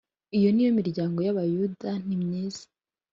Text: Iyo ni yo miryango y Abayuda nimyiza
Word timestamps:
Iyo 0.37 0.49
ni 0.51 0.61
yo 0.65 0.71
miryango 0.79 1.17
y 1.25 1.29
Abayuda 1.33 1.89
nimyiza 2.05 2.65